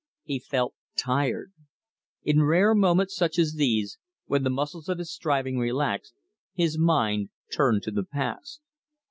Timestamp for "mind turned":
6.75-7.83